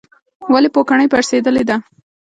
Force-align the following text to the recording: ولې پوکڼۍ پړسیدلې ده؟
ولې 0.53 0.69
پوکڼۍ 0.75 1.07
پړسیدلې 1.11 1.63
ده؟ 1.69 1.75